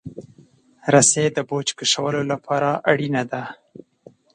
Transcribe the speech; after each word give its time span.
رسۍ 0.93 1.27
د 1.33 1.37
بوج 1.49 1.67
د 1.73 1.75
کشولو 1.79 2.21
لپاره 2.31 2.69
اړینه 2.91 3.23
ده. 3.31 3.43